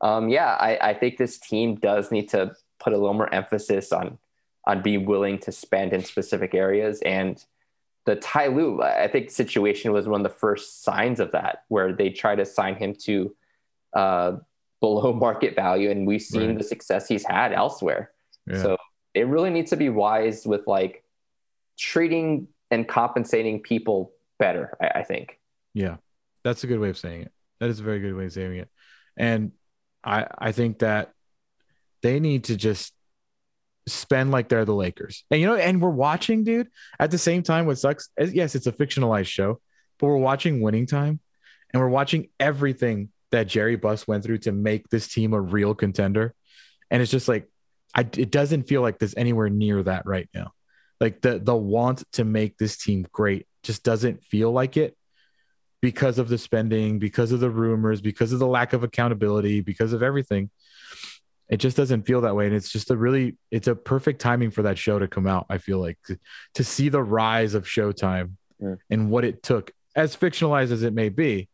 [0.00, 3.92] um, yeah, I, I think this team does need to put a little more emphasis
[3.92, 4.18] on
[4.70, 7.44] on being willing to spend in specific areas and
[8.06, 11.92] the Ty Lue, I think situation was one of the first signs of that, where
[11.92, 13.36] they try to sign him to
[13.94, 14.30] uh,
[14.80, 16.58] below market value, and we've seen Right.
[16.58, 18.10] the success he's had elsewhere.
[18.46, 18.62] Yeah.
[18.62, 18.76] So
[19.12, 21.04] it really needs to be wise with like
[21.78, 24.76] treating and compensating people better.
[24.80, 25.38] I, I think.
[25.74, 25.96] Yeah,
[26.42, 27.32] that's a good way of saying it.
[27.60, 28.70] That is a very good way of saying it.
[29.16, 29.52] And
[30.02, 31.12] I I think that
[32.02, 32.94] they need to just
[33.86, 35.24] spend like they're the Lakers.
[35.30, 36.68] And you know, and we're watching, dude.
[36.98, 39.60] At the same time, what sucks is yes, it's a fictionalized show,
[39.98, 41.20] but we're watching Winning Time,
[41.72, 45.74] and we're watching everything that Jerry Buss went through to make this team a real
[45.74, 46.34] contender.
[46.90, 47.48] And it's just like,
[47.94, 50.52] I it doesn't feel like there's anywhere near that right now.
[51.00, 54.96] Like the the want to make this team great just doesn't feel like it
[55.80, 59.92] because of the spending, because of the rumors, because of the lack of accountability, because
[59.92, 60.50] of everything.
[61.50, 62.46] It just doesn't feel that way.
[62.46, 65.46] And it's just a really, it's a perfect timing for that show to come out.
[65.50, 66.18] I feel like to,
[66.54, 68.76] to see the rise of Showtime Yeah.
[68.88, 71.48] and what it took, as fictionalized as it may be,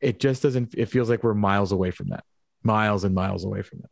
[0.00, 2.24] it just doesn't, it feels like we're miles away from that,
[2.62, 3.90] miles and miles away from that.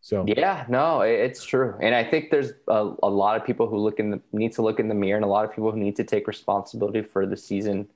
[0.00, 3.78] So, Yeah, no, it's true, and I think there's a, a lot of people who
[3.78, 5.78] look in the need to look in the mirror, and a lot of people who
[5.78, 7.88] need to take responsibility for the season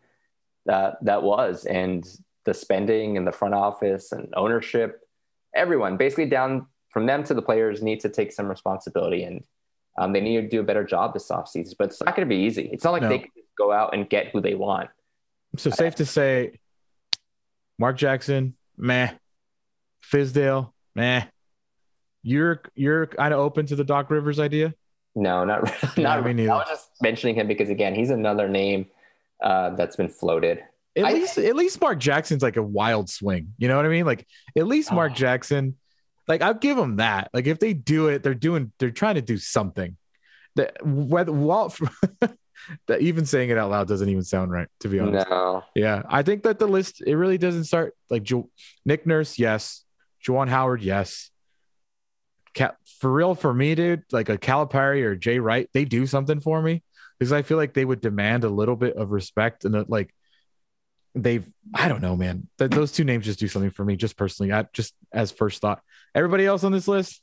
[0.66, 2.06] that that was, and
[2.44, 5.00] the spending and the front office and ownership,
[5.54, 9.42] everyone, basically down from them to the players, need to take some responsibility, and
[9.98, 11.74] um, they need to do a better job this offseason.
[11.78, 12.68] But it's not going to be easy.
[12.72, 13.08] It's not like No.
[13.08, 14.90] they can go out and get who they want.
[15.56, 16.58] so safe to say,
[17.78, 19.12] Mark Jackson, meh.
[20.12, 21.24] Fizdale, meh.
[22.22, 24.74] You're you're kind of open to the Doc Rivers idea.
[25.14, 26.34] No, not Yeah, not me really.
[26.34, 26.52] neither.
[26.52, 28.86] I was just mentioning him because again, he's another name
[29.42, 30.62] uh, that's been floated.
[30.96, 33.54] At I- least at least Mark Jackson's like a wild swing.
[33.58, 34.04] You know what I mean?
[34.06, 34.26] Like
[34.56, 35.14] at least Mark Oh.
[35.14, 35.76] Jackson,
[36.28, 37.30] like I'll give him that.
[37.32, 39.96] Like if they do it, they're doing they're trying to do something.
[40.56, 41.78] That whether Walt
[42.86, 45.28] that even saying it out loud doesn't even sound right, to be honest.
[45.30, 46.02] No, Yeah.
[46.08, 48.50] I think that the list it really doesn't start like jo-
[48.84, 49.84] Nick Nurse, yes.
[50.26, 51.30] Juwan Howard, yes.
[53.00, 56.62] For real, for me, dude, like a Calipari or Jay Wright, they do something for
[56.62, 56.82] me
[57.18, 60.14] because I feel like they would demand a little bit of respect and uh, like
[61.14, 62.48] they've, I don't know, man.
[62.58, 64.52] Th- those two names just do something for me, just personally.
[64.52, 65.82] I just as first thought.
[66.14, 67.20] Everybody else on this list,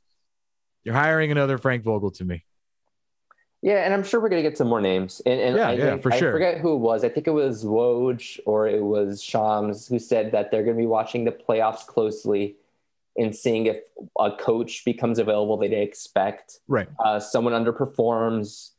[0.84, 2.43] you're hiring another Frank Vogel to me.
[3.62, 5.21] yeah, and I'm sure we're gonna get some more names.
[5.25, 6.32] And, and Yeah, I, yeah, for I sure.
[6.32, 7.04] forget who it was.
[7.04, 10.86] I think it was Woj or it was Shams who said that they're gonna be
[10.86, 12.56] watching the playoffs closely
[13.17, 13.80] and seeing if
[14.17, 16.60] a coach becomes available they didn't expect.
[16.67, 16.88] Right.
[17.04, 18.69] Uh, someone underperforms.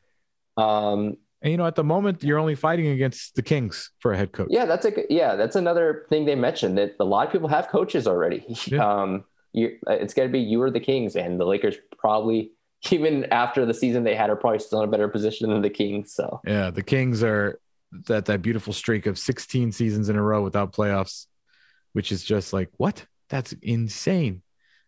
[0.56, 4.16] Um, And you know, at the moment, you're only fighting against the Kings for a
[4.16, 4.48] head coach.
[4.50, 5.36] Yeah, that's a yeah.
[5.36, 8.44] That's another thing they mentioned that a lot of people have coaches already.
[8.66, 8.86] Yeah.
[8.86, 12.52] Um, you, it's got to be you or the Kings, and the Lakers probably
[12.90, 15.70] even after the season they had are probably still in a better position than the
[15.70, 16.12] Kings.
[16.14, 17.58] So Yeah, the Kings are
[18.06, 21.26] that that beautiful streak of 16 seasons in a row without playoffs,
[21.92, 23.04] which is just like what?
[23.28, 24.42] That's insane.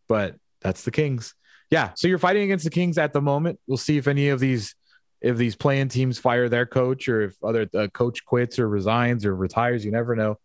[0.06, 1.34] But that's the Kings.
[1.70, 3.58] Yeah, so you're fighting against the Kings at the moment.
[3.66, 4.74] We'll see if any of these
[5.22, 9.24] if these playing teams fire their coach or if other uh, coach quits or resigns
[9.24, 10.38] or retires, you never know.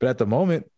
[0.00, 0.70] But at the moment,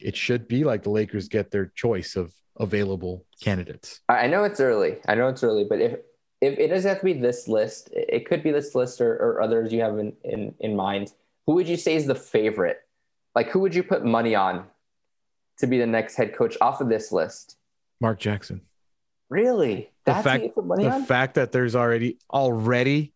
[0.00, 4.00] it should be like the Lakers get their choice of available candidates.
[4.08, 4.96] I know it's early.
[5.08, 5.98] I know it's early, but if
[6.40, 9.14] if it doesn't have to be this list, it it could be this list or,
[9.14, 11.12] or others you have in, in in mind.
[11.46, 12.78] Who would you say is the favorite?
[13.34, 14.64] Like who would you put money on
[15.58, 17.56] to be the next head coach off of this list?
[18.00, 18.62] Mark Jackson.
[19.28, 19.90] Really?
[20.06, 21.04] The That's fact- who you put money the on?
[21.04, 23.12] fact that there's already already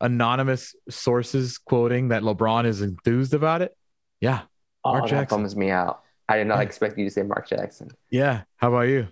[0.00, 3.76] anonymous sources quoting that LeBron is enthused about it.
[4.20, 4.42] Yeah,
[4.84, 5.38] oh, Mark that Jackson.
[5.42, 6.02] bums me out.
[6.28, 7.90] I did not expect you to say Mark Jackson.
[8.10, 8.42] Yeah.
[8.56, 9.08] How about you?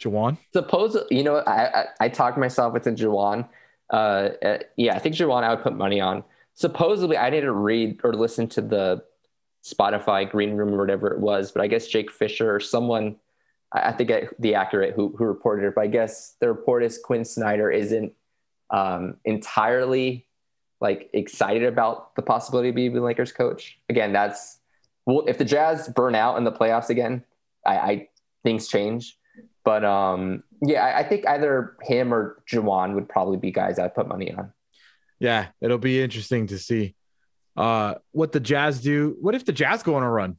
[0.00, 0.38] Juwan?
[0.52, 3.48] Suppose you know I I, I talked myself into Juwan.
[3.92, 6.22] Uh, uh, yeah, I think Juwan I would put money on.
[6.54, 9.02] Supposedly, I didn't read or listen to the
[9.64, 13.16] Spotify Green Room or whatever it was, but I guess Jake Fisher or someone,
[13.72, 15.74] I, I think the accurate who who reported it.
[15.74, 18.12] But I guess the report is Quin Snyder isn't
[18.70, 20.26] um, entirely
[20.80, 23.78] like excited about the possibility of being the Lakers coach.
[23.88, 24.58] Again, that's
[25.06, 27.24] well, if the Jazz burn out in the playoffs again,
[27.66, 28.08] I, I
[28.44, 29.18] things change.
[29.64, 33.94] But um, yeah, I, I, think either him or Juwan would probably be guys I'd
[33.94, 34.52] put money on.
[35.18, 36.94] Yeah, it'll be interesting to see
[37.56, 39.16] uh, what the Jazz do.
[39.20, 40.36] What if the Jazz go on a run?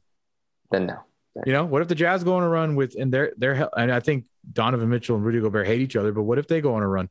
[0.70, 1.00] Then no.
[1.46, 3.92] You know, what if the Jazz go on a run with and they're they're and
[3.92, 6.74] I think Donovan Mitchell and Rudy Gobert hate each other, but what if they go
[6.74, 7.08] on a run?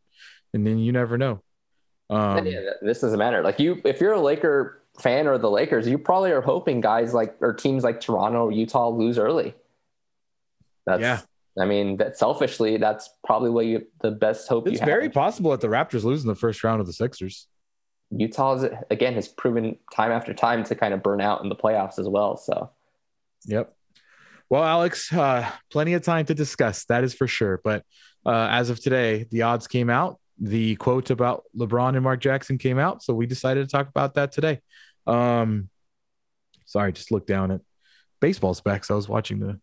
[0.54, 1.42] And then you never know.
[2.10, 3.42] Um, yeah, this doesn't matter.
[3.42, 7.14] Like you, if you're a Laker fan or the Lakers, you probably are hoping guys
[7.14, 9.54] like or teams like Toronto or Utah lose early.
[10.86, 11.22] That's yeah.
[11.60, 14.68] I mean, that selfishly, that's probably what you the best hope.
[14.68, 17.48] It's very possible that the Raptors lose in the first round of the Sixers.
[18.12, 22.00] Utah's again has proven time after time to kind of burn out in the playoffs
[22.00, 22.38] as well.
[22.38, 22.72] So,
[23.46, 23.76] yep.
[24.50, 27.62] Well, Alex, uh, plenty of time to discuss that is for sure.
[27.64, 27.84] But
[28.26, 30.20] uh, as of today, the odds came out.
[30.40, 34.16] The quote about LeBron and Mark Jackson came out, so we decided to talk about
[34.16, 34.62] that today.
[35.06, 35.70] Um,
[36.66, 37.62] sorry, just look down at
[38.22, 38.90] baseball specs.
[38.90, 39.60] I was watching the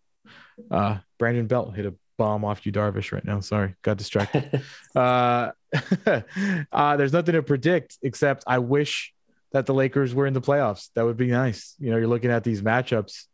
[0.71, 3.41] uh, Brandon Belt hit a bomb off Yu Darvish right now.
[3.41, 4.63] Sorry, got distracted.
[4.95, 5.51] uh,
[6.73, 9.15] uh, there's nothing to predict except I wish
[9.53, 10.91] that the Lakers were in the playoffs.
[10.95, 11.75] That would be nice.
[11.79, 13.25] You know, you're looking at these matchups,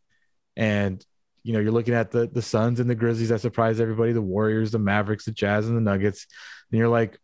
[0.55, 1.05] and
[1.43, 4.21] you know you're looking at the the Suns and the Grizzlies that surprised everybody, the
[4.21, 6.27] Warriors, the Mavericks, the Jazz, and the Nuggets,
[6.71, 7.19] and you're like,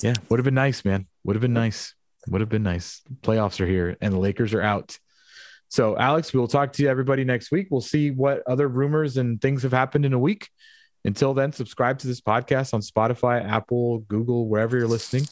[0.00, 1.06] yeah, would have been nice, man.
[1.24, 1.94] Would have been nice.
[2.28, 3.02] Would have been nice.
[3.22, 4.98] Playoffs are here, and the Lakers are out.
[5.68, 7.68] So, Alex, we'll talk to everybody next week.
[7.70, 10.48] We'll see what other rumors and things have happened in a week.
[11.04, 15.28] Until then, subscribe to this podcast on Spotify, Apple, Google, wherever you're listening.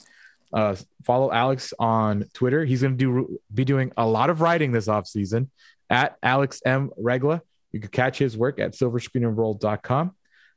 [0.52, 2.64] Uh, follow Alex on Twitter.
[2.64, 5.50] He's going to do be doing a lot of writing this off season
[5.90, 7.42] at Alex M Regla.
[7.76, 10.12] You can catch his work at silverscreenandroll.com.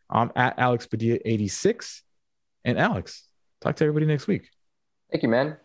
[0.10, 2.02] I'm at Alex Padilla 86.
[2.64, 3.28] And Alex,
[3.60, 4.50] talk to everybody next week.
[5.12, 5.58] Thank you, man.